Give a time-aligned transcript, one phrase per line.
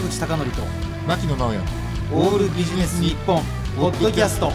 [0.00, 0.62] 坂口孝則と
[1.06, 1.60] 牧野直哉
[2.12, 3.42] オールビジネス日本
[3.76, 4.50] ポッドキャスト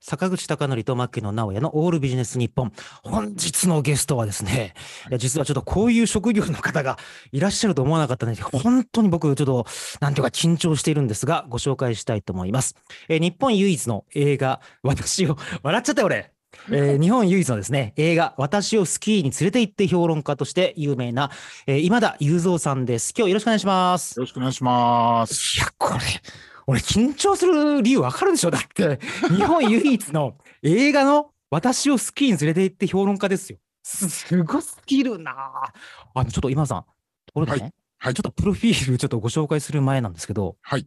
[0.00, 2.72] 坂口孝則と牧野直哉のオールビジネス日本。
[3.02, 4.72] 本日のゲストはですね、
[5.10, 6.96] いや実はちょっとこういう職業の方が
[7.30, 9.66] いらっしゃると思わなかったので、本当に僕ちょっと、
[10.00, 12.74] なんていうか緊張しているんですが、ご紹介したいと思います。
[13.10, 16.37] えー日本唯一の映画、私を、笑っちゃったよ俺。
[16.70, 21.30] えー日本唯一のですね、映画、私をスキーに連れて行って評論家として有名な、
[21.66, 23.12] えー今田雄三さんです。
[23.16, 24.16] 今日よろしくお願いします。
[24.18, 25.56] よろしくお願いします。
[25.56, 26.00] いや、これ、
[26.66, 28.50] 俺緊張する理由わかるでしょ？
[28.50, 28.98] だって、
[29.34, 33.58] 日本唯一の映画の私をスキーに連れて行って評論家ですよ。
[33.82, 35.30] すすごすぎるな。
[35.32, 35.72] あ
[36.14, 36.82] あの、ちょっと今田さん、
[37.26, 38.14] ところでね、はい。
[38.14, 40.86] ちょっとプロフィールちょっとご紹介する前なんですけど、はい。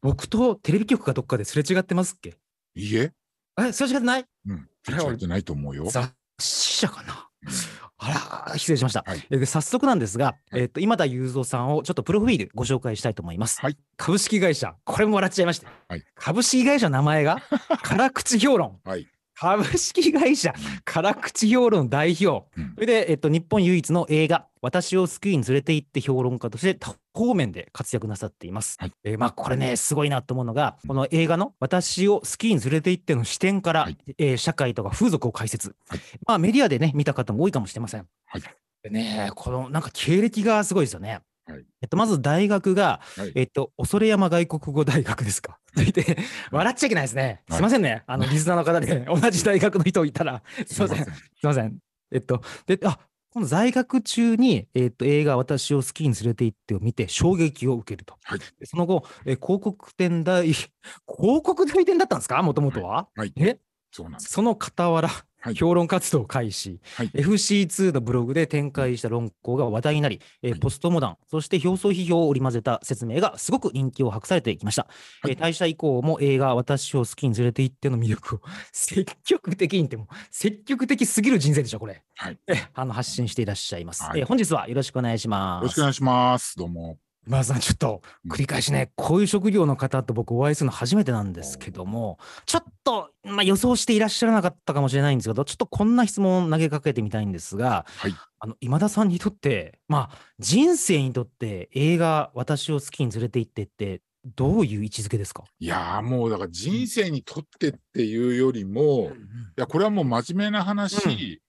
[0.00, 2.36] 僕とテレビ局かどっかですれ違ってますっけ？
[2.74, 3.12] いいえ
[3.58, 4.24] え、すれ違ってない？
[4.48, 4.68] うん。
[4.88, 7.28] あれ間違ってないと思うよ雑誌社かな？
[7.42, 7.50] うん。
[7.98, 9.04] あら、失礼しました。
[9.06, 9.26] はい。
[9.30, 10.62] えーで早速なんですが、はい。
[10.62, 13.60] えっと、今田雄三さんをちょっとプロフィールご紹介したいと思います。
[13.60, 13.78] はい。
[13.96, 15.70] 株式会社、これも笑っちゃいました。
[15.88, 16.04] はい。
[16.14, 17.40] 株式会社の名前が、
[17.82, 18.80] 辛口評論。
[18.84, 19.08] はい。
[19.36, 20.52] 株式会社、
[20.84, 22.46] 辛口評論代表。
[22.56, 22.74] うん。
[22.74, 28.76] それで、えっと、日本唯一の映画、私をスキーに連れて行って評論家として多方面で活躍なさっています。
[28.80, 35.74] はいえーまあ、これね、すごいなと思うのが、この映画の私をスキーに連れて行っての視点から、はいえー社会とか風俗を解説。
[35.88, 38.06] はいまあ、メディアでね、見た方も多いかもしれません。
[38.26, 38.42] はい
[38.82, 41.20] でね、このなんか経歴がすごいですよね。
[41.46, 45.58] はいえっと、まず大学が、はいえっと、恐山外国語大学ですか。
[45.74, 46.18] それ で、
[46.50, 47.42] 笑っちゃいけないですね。
[47.48, 48.02] はいすいませんね。
[48.06, 51.04] あの、リスナーの方で、同じ大学の人いたら、すいません。
[51.04, 51.78] すいません。
[52.12, 52.98] えっと、で、あ、
[53.34, 58.14] この在学中に、えっと、映画、私をスキーに連れて行ってを見て、衝撃を受けると。
[58.22, 58.38] はい。
[58.60, 60.52] でその後、え広告店代、
[61.08, 62.40] 広告代理店だったんですか？
[62.44, 63.08] もともとは。
[63.16, 63.32] はい。
[63.36, 63.58] え？
[63.90, 64.32] そうなんです。
[64.34, 65.08] その傍ら、
[65.44, 65.54] はい。
[65.54, 67.08] 評論活動を開始、はい。
[67.08, 70.60] FC2 のブログで展開した論考が話題になり、えーはい。
[70.60, 74.86] ポストモダン、そして表層批評を織り交ぜた説明がすごく人気を博されてきました。
[75.20, 75.32] はい。
[75.32, 78.40] えー退社以降も映画、私を好きに連れて行っての魅力を
[78.72, 82.02] 積極的にってもう積極的すぎる人生でしょ、これ。
[82.16, 82.38] はい。
[82.46, 84.20] えあの発信していらっしゃいます、はい。
[84.20, 85.62] えー本日はよろしくお願いします。
[85.62, 86.56] よろしくお願いします。
[86.56, 86.96] どうも。
[87.26, 88.32] まずはちょっとうん。
[88.32, 98.14] 繰り返しね、こういう職業の方と僕お会いするの初めてなんですけども、ちょっと、まあ、予想していらっしゃらなかったかもしれないんですけど、ちょっとこんな質問を投げかけてみたいんですが、はい。
[98.38, 104.02] あの今田さんにとって、まあ、人生にとって映画、私を好きに連れて行ってって、
[104.36, 109.12] どういう位置づけですか、いやーもうだから人生にとってっていうよりも、
[109.56, 111.40] いやこれはもう真面目な話、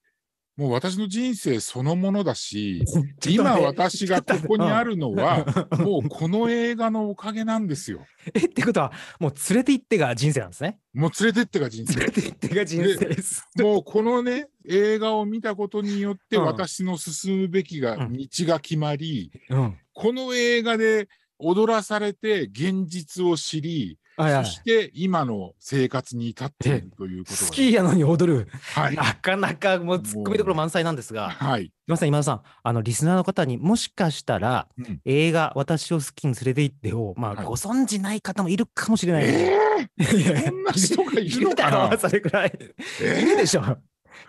[0.58, 2.86] もう私の人生そのものだし
[3.28, 5.46] 今私がここにあるのは
[5.78, 8.06] もうこの映画のおかげなんですよ。
[8.34, 10.80] えってことは、もう連れて行ってが人生なんですね。
[10.94, 12.12] もう連れてってが人生連れ。
[12.12, 13.46] て行ってが人生です。
[13.56, 19.78] もうこのね映画を見たことによってうん私の進むべきがうん道が決まり、うん。
[19.94, 24.46] この映画で踊らされて現実を知り、はいはい。
[24.46, 28.48] そして今の生活に至っているということがスキーやのに踊る。
[28.74, 28.96] はい。
[28.96, 35.02] なかなかもう突っ込みどころ満載なんですが、はい、今さん、今田さん、あのリスナーの方にもしかしたら、うん。
[35.06, 37.46] 映画、私を好きに連れて行ってを、まあ、はい。
[37.46, 39.26] ご存じない方もいるかもしれない。
[39.26, 39.58] え
[39.98, 41.98] いやそんな人がいるのかな？
[41.98, 42.58] それくらい。
[43.02, 43.64] えいるでしょ。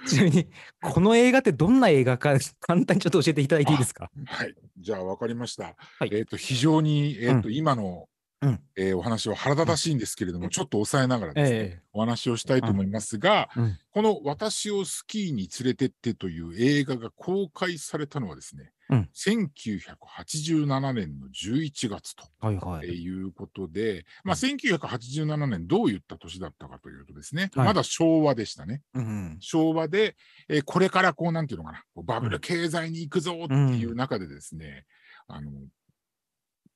[0.05, 0.49] ちなみに、
[0.83, 4.11] この映画ってどんな映画か、簡単にちょっと教えていただいていいですか？
[4.27, 5.77] はい、じゃあ分かりました。
[5.99, 6.11] はい。
[6.13, 8.09] えっ、と非常にえっ、と、今の、
[8.43, 8.61] うん。
[8.77, 13.65] えーお話は腹立たしいんですけれども、ちょっと抑えながらですね、えお話をしたいと思いますが、うん。
[13.65, 19.09] うんこの私をスキーに連れてってという映画が公開されたのはですね、うん。
[19.15, 22.89] 1987年の11月とはいはい。
[22.89, 27.67] いうことで、まあ、1987年どういった年だったかというとですね、はい。
[27.69, 28.83] まだ昭和でしたね。
[28.95, 30.17] うん昭和で、
[30.49, 34.85] えーこれからこうなんていうのかな、バブル経済に行くぞっていう中でですね、
[35.27, 35.51] あの、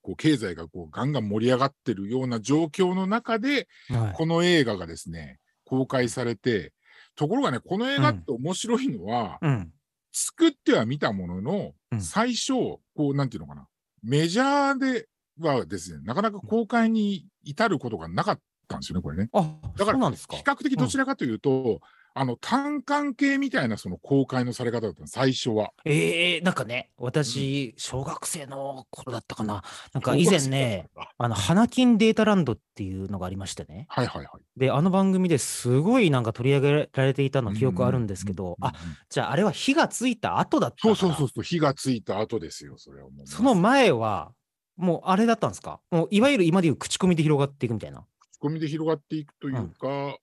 [0.03, 6.72] こう経済がこうガンガン盛り上がってるような状況の中で、はいこの映画がですね、公開されて、
[7.15, 9.73] ところがね、この映画って面白いのは、うん。
[10.12, 12.52] 作っては見たものの、うん最初、
[12.94, 13.67] こうなんていうのかな、
[14.02, 15.08] メジャーで
[15.38, 19.29] はですね、なかなか公開に至ることがなかったんですよね、これね。
[19.32, 20.43] あ、だからそうなんですか比。
[20.43, 21.81] 較的どちらかというと、
[22.14, 25.72] あの単館系みたいなその公開のされ方だったの最初は。
[25.84, 29.62] ええなんかね、私、小学生の頃だったかな。
[29.92, 33.86] なんか以前ね、あの、花金データランドっていうのがありましてね。
[33.88, 34.42] はいはいはい。
[34.58, 38.74] で、あの番組ですごいなんか取り上げられていたの記憶あるんですけど、うんうんあ、
[39.08, 43.26] じゃああれは火がついた後だったそうそうそうそう、火がついた後ですよ、それはもう。
[43.26, 44.32] その前は、
[44.76, 48.04] もうあれだったんですかもういわゆる今でいう口コミで広がっていくみたいな。
[48.32, 50.16] 口コミで広がっていくというか、うん。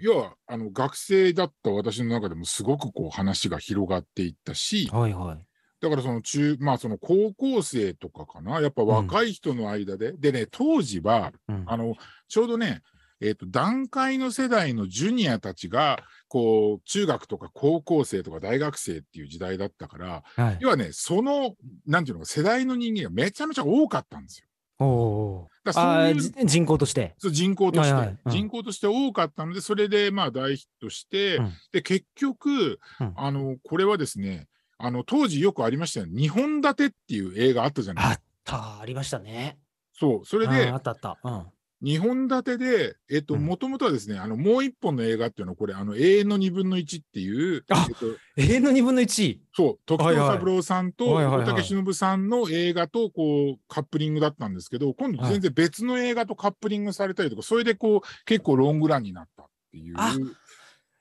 [0.00, 5.46] 要はあの学生だった私の中でもすごくこう話が広がっていったし、はいはい。
[5.80, 11.94] だからその中、まあその高校生とかかな、やっぱ若い人の間で、でね、当時は、うんあの、
[12.28, 12.82] ちょうどね、
[13.22, 15.98] えっ、と、段階の世代のジュニアたちが、
[16.28, 20.58] こう、中学とか高校生とか大学生っていう時代だったから、はい。
[20.60, 21.54] 要はね、その、
[21.86, 24.46] なんていうのか、世代の人間がめちゃめちゃ多かったんですよ。
[24.84, 25.48] お。
[25.64, 27.14] だそういう人口として。
[27.18, 34.46] そう人口として、はいはいうん人口として多かったので、それでまあ大ヒットして、うんで、結局、うんあの、これはですね、
[34.78, 36.12] あの、当時よくありましたよね。
[36.22, 39.58] 2本立てっていう映画あったじゃないあった、ありましたね。
[39.92, 40.24] そう。
[40.24, 41.18] それあでーあ、ったあった。
[41.22, 41.46] うん。
[41.82, 48.06] 2本立てで、えっと、うんもともとはですね、あの、もう一本の映画っていうのは、これ、あの、永遠の2分の1っていう、あえっと、
[48.36, 49.38] 永遠の2分の1。
[49.54, 59.96] そう、時藤はいはい三郎さんと大竹しのぶさんの映画と、こう、カップリングだったんですけど、今度全然別の映画とカップリングされたりとか、それでこう、結構ロングランになったっていう。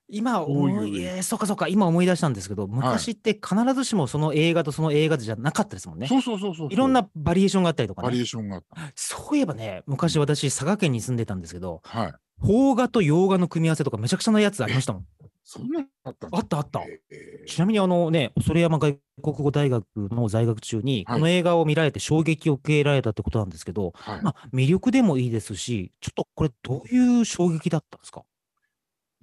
[0.09, 6.07] あ今思い、えーそうかそうか、今思い出したんですけど、昔って必ずしもその映画とその映画じゃなかったですもんね。
[6.07, 6.69] そうそうそうそう。
[6.71, 8.07] いろんなバリエーションがあったりとかね。
[8.07, 8.77] バリエーションがあった。
[8.95, 12.13] そういえばね、昔私、佐賀県に住んでたんですけど、はい。
[12.41, 15.05] 邦画と洋画の組み合わせとかめちゃくちゃなやつありましたもん。
[15.43, 16.81] そんなのあったんあったあった。
[17.11, 24.21] えーちなみにあのね、恐山外国語大学の在学中に、はいこの映画を見られて衝撃を受けられたってことなんですけど、はい。
[24.21, 28.23] まあ、魅力でもいいですし、ちょっとこれどういう衝撃だったんですか？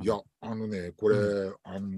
[0.03, 1.89] いや、あのね、これ、うあの、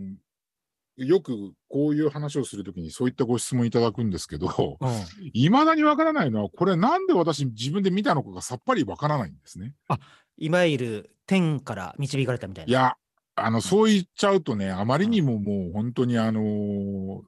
[0.97, 4.91] よくこういう話をするときにそういったご質問いただくんですけど、うん。
[5.33, 9.75] いまだにわからないのは、これなんで私自分で見たのかがさっぱりわからないんですね。
[10.37, 12.71] いわゆる天から導かれたみたいな。
[12.71, 12.97] いや、
[13.37, 17.23] あの、そう言っちゃうとね、あまりにももう本当にあのー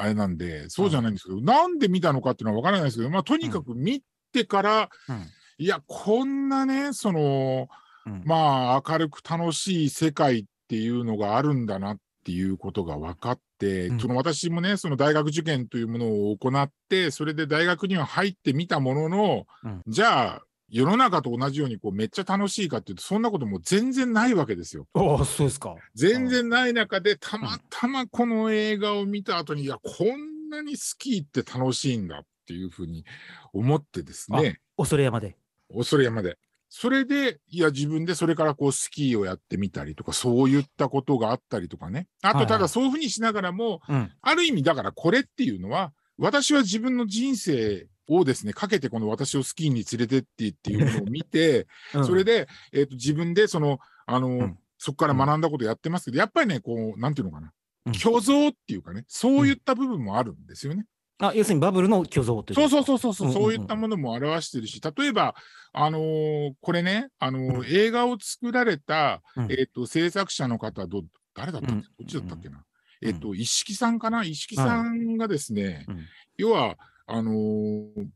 [0.00, 4.00] あれなんで、そうじゃないんですけど、なんで見たのかっていうのはわからないですけど、まあ、とにかく見
[4.32, 5.26] てから、うん
[5.60, 7.66] いや、こんなね、その、
[8.08, 24.86] うんまあ、明るく楽しい世界っていうのがあるんだなっていうことが分かって、うんその私もね、その大学受験というものを行って、それで大学には入ってみたものの、うんじゃあ、世の中と同じようにこうめっちゃ楽しいかっていうと、そんなことも全然ないわけですよ。
[24.92, 25.74] ああ、そうですか。
[25.94, 33.04] 全然ない中で、たまたまこの映画を見た後に、いや、こんなにスキーって楽しいんだっていうふうに
[33.52, 34.60] 思ってですね。
[34.76, 35.36] 恐山で。
[35.74, 36.38] 恐山で。
[36.70, 42.08] それで、いや、自分でそれからこうスキーをやってみたりとか、そういったことがあったりとかね。
[42.22, 44.12] あと、はいはいただそういうふうにしながらも、うん。
[44.20, 57.52] ある意味だからこれっていうのは、私は自分の人生をですね、かけてこの私をスキーに連れてってっていうのを見て、 うんそれで、えっ、と、自分でその、あの、んそこから学んだことやってますけど、やっぱりね、こう、なんていうのかな
[57.86, 57.94] うん。
[57.94, 60.84] 虚像っていうかね、そういった部分もあるんですよね。
[61.20, 62.84] あ、要するにバブルの虚像というそうそうう。
[62.84, 63.42] そうそうそう、うんうんうん。
[63.42, 65.34] そういったものも表してるし、例えば、
[65.72, 67.66] あのーこれね、あのーうん。
[67.66, 69.52] 映画を作られた、うん。
[69.52, 71.02] えっ、と、制作者の方、ど、
[71.34, 71.82] 誰だったっけ、うん。
[71.82, 72.58] どっちだったっけな？
[73.02, 73.08] うん。
[73.08, 74.22] えっ、と、一色さんかな？
[74.24, 76.06] 一色さんがですね、うん。
[76.36, 76.76] 要は、
[77.06, 78.06] あのー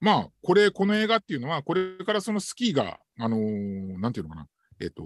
[0.00, 4.46] まあ、これ、この映画っていうのは、これからそのスキーが、あのーなんていうのかな、
[4.80, 5.02] えっ、と、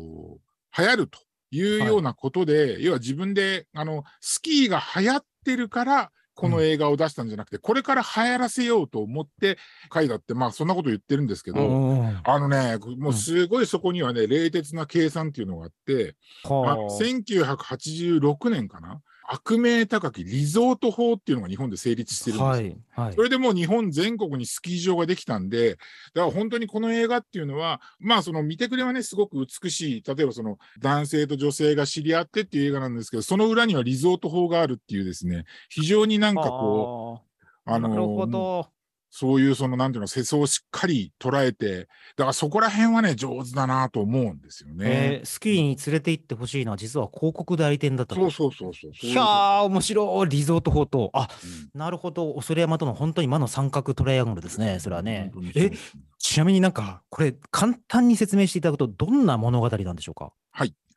[0.76, 1.18] 流行ると
[1.50, 9.58] いうようなことで、要は自分で、あの、スキーが流行ってるから、この映画を出したんじゃなくて、これから流行らせようと思って
[9.92, 16.48] 書いたって、まあ、そんなこと言ってるんですけど、うんあのね、もうすごいそこにはね、冷徹な計算っていうのがあって、あ。
[16.48, 19.00] は1986年かな
[19.32, 22.76] 悪名高きリゾート法っていうのが日本で成立してるんですよ。
[22.94, 23.06] はい。
[23.06, 23.22] はいそ。
[23.22, 25.76] れでもう日本全国にスキー場ができたんで、
[26.14, 37.22] だから本当にこの映画っていうのは、まあその見てくれはね、すごく美しい、例えばその男性と女性が知り合ってっていう映画なんですけど、その裏にはリゾート法があるっていうですね、非常になんかこ
[37.66, 38.66] う、あのなるほど。
[39.14, 41.80] そういうそのなんていうの、世相をしっかり捉えて、
[42.16, 45.20] だからそこら辺はね、上手だなと思うんですよえね。
[45.22, 48.22] ースキーに連れて行ってほしいのは実は広告代理店だったと。
[48.22, 48.92] そうそうそうそう。
[48.98, 50.28] そういやー、面白い。
[50.30, 51.10] リゾート法と。
[51.12, 52.32] あ、うんなるほど。
[52.36, 54.78] 恐山との本当に魔の三角トライアングルですね。
[54.80, 55.70] それはねえ、
[56.18, 60.32] ちなみになんか、これ、簡単に説明していただくと、どんな物語なんでしょうか？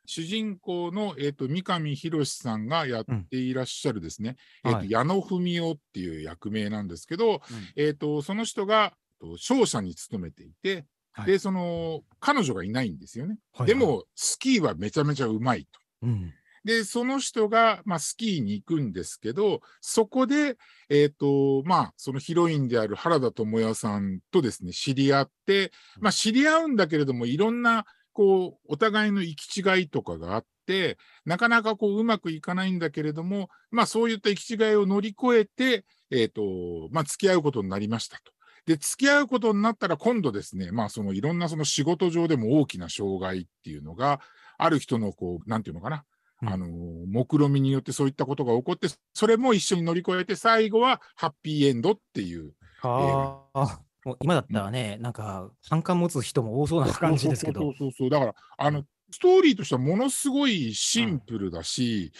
[0.06, 4.90] 主人公の、えっと三上博史さんがやっていらっしゃるですね、えっとうんはい。
[4.90, 7.42] 矢野文夫っていう役名なんですけど、
[7.76, 11.26] えっとその人がと商社に勤めていて、はい。
[11.26, 15.80] でその彼女がいないんですよね、はいでもスキーはめちゃめちゃうまいと。
[16.02, 16.32] うん。
[16.66, 20.56] で、その人が、まあ、スキーに行くんですけど、そこで、
[20.90, 25.70] えっ、と、まあ、そのヒロインである原田知世さんとですね、知り合って、
[26.00, 27.86] まあ、知り合うんだけれども、いろんな、
[28.16, 30.96] こう、お互いの行き違いとかがあって、
[31.26, 38.32] なかなかこう、うまくいかないんだけれども、まあ、そういった行き違いを乗り越えて、えっ、と、まあ、付き合うことになりましたと。
[38.64, 44.20] で、付き合うことになったら、今度ですね、まあ、そのいろんなその仕事上でも大きな障害っていうのが、
[44.56, 46.04] ある人のこう、なんていうのかな、
[46.42, 53.80] うんあの目論見みによってそういったことが起こってそれも一緒に乗り越えて最後はハッピーエンドっていうはあ。
[54.06, 57.60] もう今だったらね、なんか、反感持つ人も多そうな感じですけど。
[57.60, 57.74] そう。
[57.76, 62.12] そうそうだからあのストーリーとしてはものすごいシンプルだし、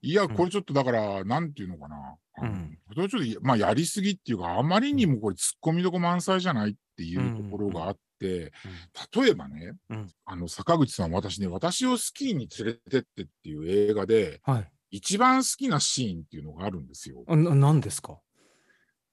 [0.00, 0.28] いやん。
[0.28, 2.78] これちょっとだから、なんていうのかな、うん。
[2.86, 8.52] これはちょっとまあやりすぎっていうかあまりにもこれ突っ込みどこ満載じゃないっていうところがあって、
[9.16, 10.12] 例えばね、うん。
[10.24, 14.70] あの坂口さん私ね私をスキーに連れてってっていう映画ではい。
[14.90, 17.22] 一番好きなシーンっていうのがあるんですよ。
[17.26, 18.18] あななんですか？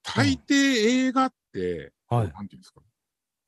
[0.02, 2.32] 大抵映画って、はい。
[2.32, 2.80] なんていうんですか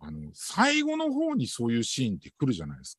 [0.01, 2.97] あの最後の方にそういうシーンって来るじゃないです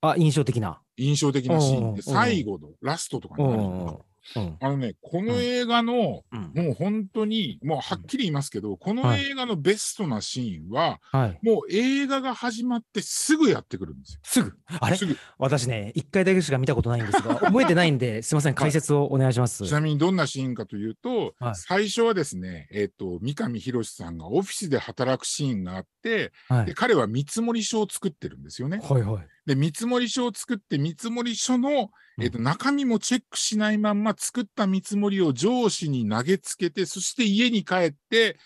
[0.00, 0.10] か。
[0.10, 0.80] あ、印象的な。
[0.96, 4.04] 印象的なシーンでうんうんうん最後のラストとかになるじゃないですか
[4.36, 4.56] うん。
[4.60, 6.64] あのねこの映画の、うん。
[6.64, 11.38] もう本当にもうはっきり言いますけど、このはい映画のベストなシーンは、はい。
[11.42, 14.20] もう映画が始まってすぐやってくるんですよ。
[14.22, 14.52] すぐ。
[14.66, 14.96] あれ？
[15.38, 19.66] 私ね、一回だけしか見たことないんですが、 覚えてないんで、すいません、解説をお願いします。
[19.66, 26.66] ちなみにどんなシーンかというと、はい最初はですね、えっ、と、三上博史さんがオフィスで働くシーンがあって、はい。
[26.66, 28.80] で彼は見積書を作ってるんですよね。
[28.82, 29.26] はいはい。
[29.46, 38.38] で、見積書を作って、見積書の、えっと中身もチェックしないまんま作った見積もりを上司に投げつけて、そして家に帰って、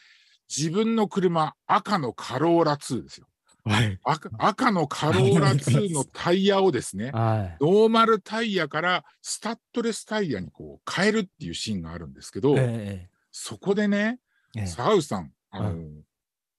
[0.48, 3.26] 自分の車、赤のカローラ2ですよ。
[3.64, 3.98] はい。
[4.04, 7.64] 赤赤のカローラ2のタイヤをですね、 はい。
[7.64, 14.20] ノーマルタイヤからスタッドレスタイヤにこう変えるっていうシーンがあるんですけど、えそこでね、
[14.56, 16.04] えええ坂口さん、あの、う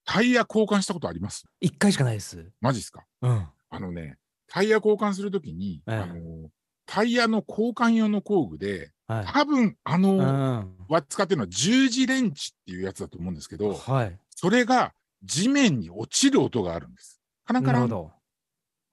[0.03, 1.46] タイヤ交換したことあります？
[1.62, 2.51] 一回しかないです。
[2.60, 3.06] マジっすか？
[3.22, 3.48] うん。
[3.70, 6.49] あのね、タイヤ交換するときに、ええあの、
[6.85, 9.25] タイヤの交換用の工具で、はい。
[9.25, 10.75] 多分あうの、ん。
[10.89, 14.17] は使ってるのは十字レンチっていうやつだと思うんですけど、はい。
[14.29, 17.21] それが地面に落ちる音があるんです。
[17.45, 17.81] カランカラン。
[17.81, 18.11] なるほど。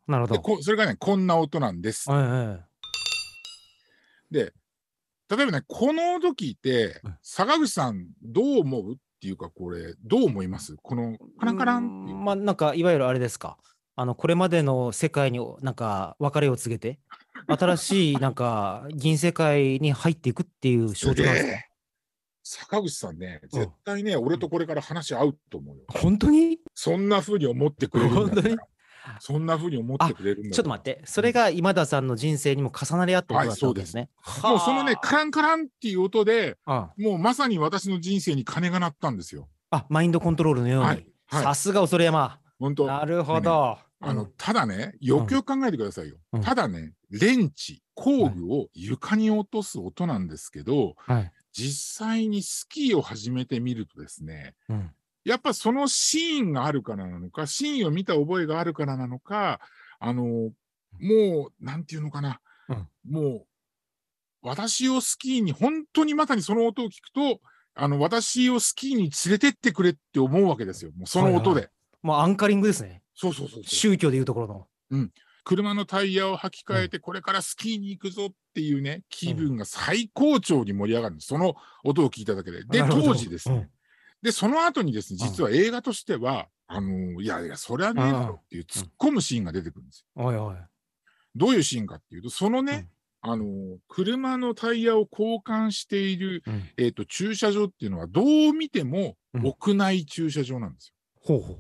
[0.07, 0.43] なるほでど。
[0.43, 2.11] こそれがね、こんな音なんです。
[2.11, 2.65] はいはい。
[4.35, 4.53] で、
[5.31, 10.77] 例えばね、この時ってうん、坂口さん、どう思うっていうか、これ、どう思います？
[10.83, 13.57] この、カランカランまあ、なんか、いわゆるあれですか？
[13.97, 16.99] あの、これまでの世界に、なんか、別れを告げて、
[17.47, 21.69] 新しい、 なんか、銀世界に入っていくっていう象徴なんですかで
[22.47, 25.85] 坂口さんね、うん絶対ね、俺とこれから話合うと思うよ。
[25.89, 26.59] 本当に？
[26.75, 28.57] そんな風に思ってくれるん当に？
[28.57, 28.67] ら。
[29.21, 34.11] そんな風に思ってくれるちょっと待って、それが今田さんの人生にも重なり合ったことだったわけですね。
[34.43, 34.47] て。
[34.47, 39.49] もうそのね、カランカランっていう音で、あもうまさに私の人生に鐘が鳴ったんですよ。
[39.71, 40.87] あ、マインドコントロールのように。
[40.87, 41.07] はい。
[41.27, 41.43] はい。
[41.45, 42.39] さすが恐山。
[42.59, 42.87] 本当。
[42.87, 43.79] なるほど。
[44.01, 46.17] あの、うんただね、よくよく考えてくださいよ。
[46.33, 51.33] うんただね、レンチ、工具を床に落とす音なんですけど、はい。
[51.53, 54.91] 実際にスキーを始めてみるとですね、うん。
[55.25, 59.61] やっぱそのシーンがあるからなのか、シーンを見た覚えがあるからなのか、
[60.01, 63.47] あの、もう、なんていうのかな、うんもう、
[64.43, 67.41] 私をスキーに、本当にまさにその音を聞くと、
[67.75, 70.91] あの、私をスキーに連れてってくれって思うわけですよ。
[70.97, 71.61] もうその音で。
[71.63, 71.71] はい
[72.05, 73.01] もうアンカリングですね。
[73.15, 73.63] そうそうそう。
[73.65, 74.69] 宗教でいうところの。
[75.45, 81.29] 車のタイヤを履き替えて、これからスキーに行くぞっていうね、気分が最高潮に盛り上がるんです。
[81.29, 81.55] その
[81.85, 82.65] 音を聞いただけで。
[82.65, 83.69] で、当時ですね。
[84.23, 90.25] で、その後にですね、実は映画としては、あのいやいや、それはねえだろっていう突っ込むシーンが出てくるんですよ。
[90.25, 90.57] おいおい。
[91.35, 92.89] どういうシーンかっていうと、そのね、
[93.21, 100.95] あの車のタイヤを交換している、うんえっ、と、駐車場っていうのは、どう見てもうん屋内駐車場なんですよ。
[101.21, 101.59] ほうほう。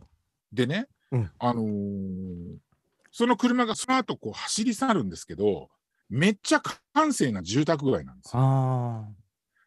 [0.52, 2.56] でね、うんあのー
[3.16, 5.68] その車がその後こう走り去るんですけど、
[6.10, 6.60] めっちゃ
[6.92, 8.42] 閑静な住宅街なんですよ。
[8.42, 9.04] あ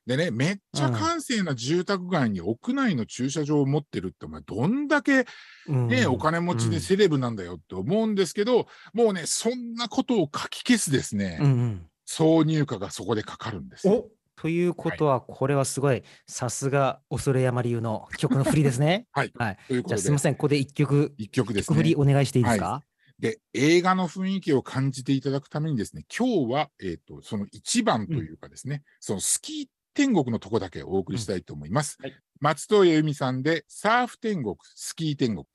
[0.06, 5.24] でね、めっちゃ閑静な住宅街に屋内の駐車場を持ってるって、お前どんだけあ。
[5.68, 11.86] うんね、お金持ちでセレブなんだよって思うんですけど、もうね、そんなことをかき消すですね、うんうん。
[12.06, 13.94] 挿入歌がそこでかかるんですよ。
[13.94, 19.08] おということは、これはすごい、さすが恐山流の曲の振りですね。
[19.12, 19.34] はい。
[19.36, 19.58] はい。
[19.70, 21.96] じゃあすみま、せん、ここで一曲、一曲です曲振りね。
[21.98, 22.84] お願いしていいですか？
[23.20, 31.98] で、映画の雰囲気を感じていただくためにですね、今日は、えっ、と、その一番というかですね、そのスキー天国のとこだけお送りしたいと思います。
[32.00, 35.46] うんはい松任谷由実さんで、サーフ天国、スキー天国。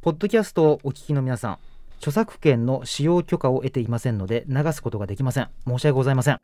[0.00, 1.58] ポッドキャストをお聞きの皆さん、
[1.96, 5.50] 著作権の使用許可を得ていませんので、流すことができません。
[5.66, 6.40] 申し訳ございません。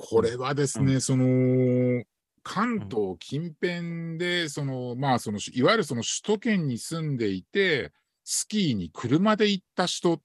[0.00, 2.02] これはですね、その、
[2.42, 7.92] 関東近辺で、その、まあ、その、いわゆるその首都圏に住んでいて、
[8.24, 10.22] スキーに車で行った人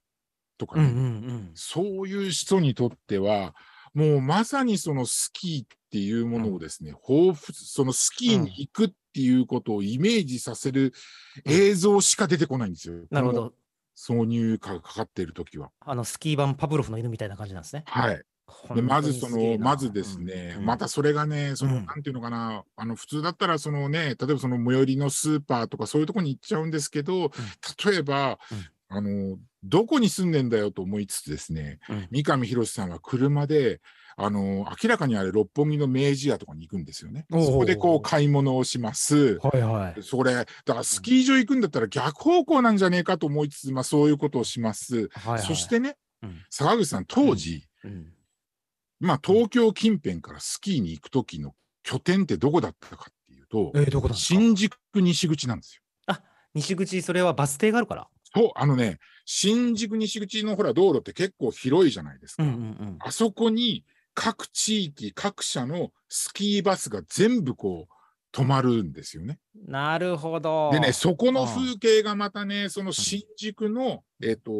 [0.58, 1.52] とかね、ん。
[1.56, 3.54] そういう人にとっては、
[3.94, 10.94] もうまさにそのスキーっていうものをですね、彷彿、そのスキーに行くっていうことをイメージさせる
[11.46, 12.96] 映像しか出てこないんですよ。
[12.96, 13.54] このなるほど。
[13.98, 15.72] 挿入歌がかかっているときは。
[15.82, 17.84] あの、スキー版パブロフの犬みたいな感じなんですね。
[17.88, 18.24] はい。
[18.74, 21.86] でまずその、まずですね、またそれがね、その、うん。
[21.86, 27.32] なんていうのかな、あの、普通だったら、そのね、例えばその最寄りのスーパーとかそういうとこに行っちゃうんですけど、
[27.86, 28.40] 例えば、
[28.88, 32.08] あの、どこに住んでんだよと思いつつですね、うん。
[32.12, 33.82] 三上博史さんは車で、
[34.18, 37.26] あの、明らかにあれ、六本木の明治屋とかに行くんですよね。
[37.32, 39.40] そこでこう、買い物をします。
[39.40, 40.04] はいはい。
[40.04, 45.10] それ、だからスキー場行くんだったら逆方向なんじゃねえかと思いつつ、まあそういうことをします。
[45.10, 48.14] はいはい、そしてね、うん、坂口さん、当時、うん、
[49.00, 55.82] まあ、東京近辺からスキーに行く時の拠点ってどこだったかっていうと、えー、どこなんですか新宿西口なんですよ。
[56.56, 58.08] 西口、それはバス停があるから。
[58.34, 62.44] そう、あのね、新宿西口のほら道路って結構広いじゃないですか。
[62.44, 62.98] うんうんうん。
[63.00, 69.40] あそこに各地域、各社のスキーバスが全部こう止まるんですよね。
[69.68, 70.72] なるほど。
[70.72, 74.52] でね、そこの風景がまたね、その新宿の、えっ、と、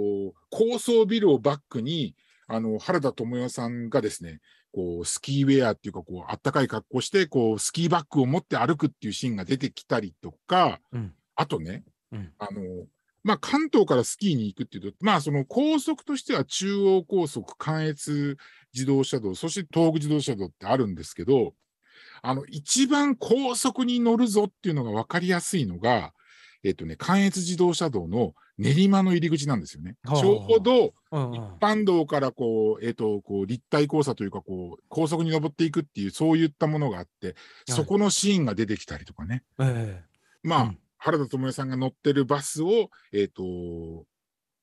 [0.50, 2.16] 高層ビルをバックに、
[2.48, 4.40] あの、原田知世さんがですね、
[4.72, 11.14] こう、スキーウェアっていうか、こう、あったかい格好して、こう、スキーバッグを持って歩くっていうシーンが出てきたりとか、うん。
[11.36, 12.34] あとね、うん。
[12.38, 12.62] あの、
[13.24, 18.38] まあ、関東からスキーに行くっていうと、まあ、その高速としては中央高速、関越
[18.74, 21.56] 自動車道、そして東北自動車道ってあるんですけど、
[22.22, 26.14] あの、一番高速に乗るぞっていうのが分かりやすいのが、
[26.66, 29.96] えっ、とね、関越自動車道の練馬の入り口なんですよね。
[30.04, 37.36] はあちょうど一般道からこう、えっ、と、こう、立体交差というか、こう、高速に登っていくっていう、そういったものがあって、
[37.68, 39.44] そこのシーンが出てきたりとかね。
[39.60, 40.04] え。
[40.42, 40.80] まあ、うん。
[40.98, 44.06] 原田知世さんが乗ってるバスを、えっ、と、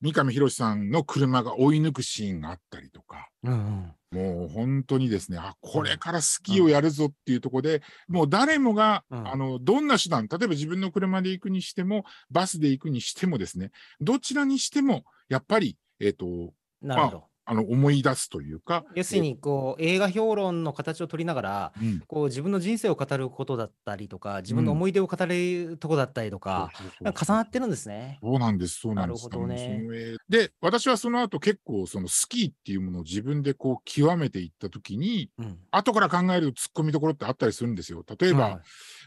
[0.03, 4.19] 三上博史さんの車が追い抜くシーンがあったりとか、えうんうん。
[4.19, 17.25] もう本当にですね、あ、これからスキーをやるぞっていうところで、もう誰もが、うんあの、どんな手段、例えば自分の車で行くにしても、バスで行くにしてもですね、どちらにしても、やっぱり、えっ、と、なるほど。
[17.53, 28.19] あの、思い出すというか、要するに、こう、映画評論の形を取りながら、うん、こう、自分の人生を語ることだったりとか、自分の思い出を語れるとこだったりとか、重なってるんですね。
[28.23, 29.29] そうなんです、そうなんです。
[29.29, 35.59] なるほどねで、私はその後結構そのスキーっていうものを自分でこう極めていったときに、うん。
[35.71, 38.05] 後から考えると突っ込みどころってあったりするんですよ。
[38.19, 38.61] 例えば、はい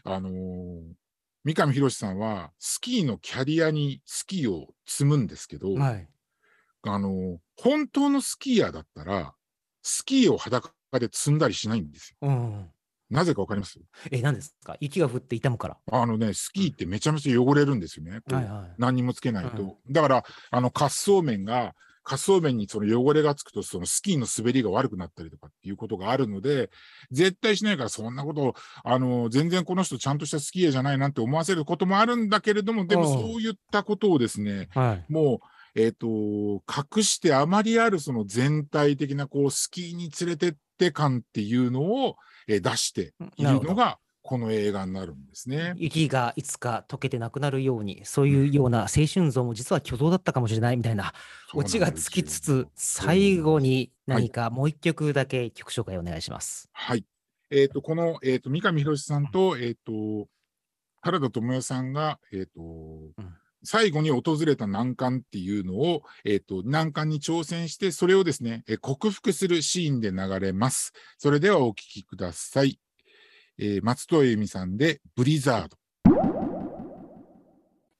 [0.04, 0.80] あのー
[1.46, 6.08] 三上博史さんはスキーのキャリアにスキーを積むんですけど、はい。
[6.86, 9.32] あのー本当のスキーヤーだったら、
[9.82, 12.16] スキーを裸で積んだりしないんですよ。
[12.20, 12.70] うんうん。
[13.08, 13.78] なぜかわかります？
[14.10, 14.76] え、何ですか？
[14.80, 15.78] 雪が降って痛むから。
[15.90, 18.20] あのね、スキーってめちゃめちゃ汚れるんですよね。
[18.30, 18.74] はいはい。
[18.76, 19.62] 何にもつけないと。
[19.62, 26.68] うんだから、あの、滑走面が、滑走面にその汚れがつくと、そのスキーの滑りが悪くなったりとかっていうことがあるので、
[27.10, 35.12] 絶対しないから、そんなことを、あの、全然この人ちゃんとしたスキーじゃないなんて思わせることもあるんだけれども、でもうんそういったことをですね、はい。
[35.12, 35.38] もう、
[35.76, 42.16] えっ、と、隠してあまりあるその全体的な、こう、スキーに連れてって感っていうのを、
[42.48, 45.74] えー出していなるのが、この映画になるんですね。
[45.76, 51.12] 雪がいつか溶けてなくなるように、そういうような青春像も実は虚像だったかもしれないみたいな
[51.54, 56.68] オチがつきつつ、最後に何かもう一曲だけ曲紹介お願いします。
[56.72, 57.04] はい。
[57.50, 60.26] えっ、と、この、えっ、と、三上博史さんと、えっ、と、
[61.02, 62.60] 原田知世さんが、えっ、と、
[63.66, 70.92] 最後に訪れた難関っていうのを、えっ、と、難関に挑戦して、それをですね、え克服するシーンで流れます。
[71.18, 72.78] それではお聴きください。
[73.58, 75.76] えー松任谷由実さんで、ブリザード。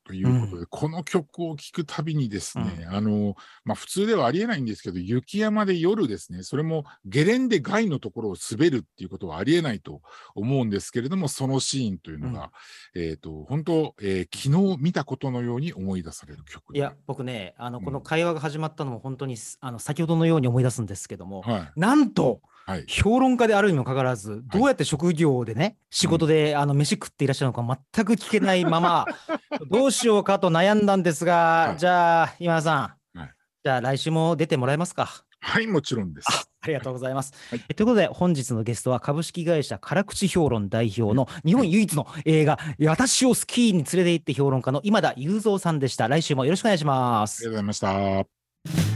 [0.07, 10.03] ということで、この曲を聴くたびにですね、あの、まあ普通ではありえないんですけど、雪山で夜ですね、それもゲレンデ外のところを滑るっていうことはありえないと
[10.37, 12.53] 思うんですけれども、そのシーンというのが、
[12.95, 16.73] えっ、と、本当、えー昨日見たことのように思い出される曲。
[16.73, 17.85] でいや、僕ね、あの、うん。
[17.85, 22.56] この会話が始まったのも本当にす、あの、先ほどのように思い出すんですけども、はなんと、い。
[22.69, 22.85] はい。
[22.89, 29.07] 評論家であるにもかかわらず、どうやって職業でね、仕事で、あの、飯食っていらっしゃるのか全く聞けないまま、
[29.71, 32.75] どうしようかと悩んだんですが、はいじゃあ、今田さ
[33.15, 33.31] ん、はい
[33.65, 35.25] じゃあ来週も出てもらえますか？
[35.41, 36.27] はい、もちろんです。
[36.29, 37.33] あありがとうございます。
[37.51, 46.09] はいえということで、本日のゲストは株式会社辛口評論代表の日本唯一の映画、私をスキーに連れて行って評論家の今田雄三さんでした。
[46.09, 47.53] 来週もよろしくお願いしまありがすとう。
[47.53, 48.96] ございました。